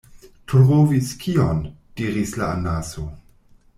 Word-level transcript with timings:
“Trovis 0.53 1.11
kion?” 1.25 1.61
diris 2.01 2.33
la 2.41 2.49
Anaso. 2.57 3.05